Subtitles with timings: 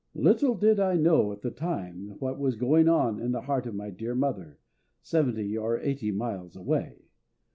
[0.15, 3.75] Little did I know at the time what was going on in the heart of
[3.75, 4.57] my dear mother,
[5.03, 7.03] seventy or eighty miles away.